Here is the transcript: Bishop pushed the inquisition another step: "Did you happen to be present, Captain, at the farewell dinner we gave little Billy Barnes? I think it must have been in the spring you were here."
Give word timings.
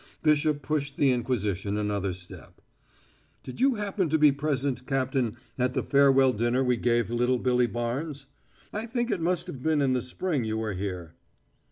Bishop 0.23 0.63
pushed 0.63 0.97
the 0.97 1.11
inquisition 1.11 1.77
another 1.77 2.15
step: 2.15 2.59
"Did 3.43 3.61
you 3.61 3.75
happen 3.75 4.09
to 4.09 4.17
be 4.17 4.31
present, 4.31 4.87
Captain, 4.87 5.37
at 5.59 5.73
the 5.73 5.83
farewell 5.83 6.33
dinner 6.33 6.63
we 6.63 6.75
gave 6.77 7.11
little 7.11 7.37
Billy 7.37 7.67
Barnes? 7.67 8.25
I 8.73 8.87
think 8.87 9.11
it 9.11 9.21
must 9.21 9.45
have 9.45 9.61
been 9.61 9.79
in 9.79 9.93
the 9.93 10.01
spring 10.01 10.43
you 10.43 10.57
were 10.57 10.73
here." 10.73 11.13